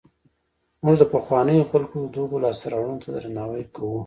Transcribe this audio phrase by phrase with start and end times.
[0.83, 3.97] موږ د پخوانیو خلکو دغو لاسته راوړنو ته درناوی کوو.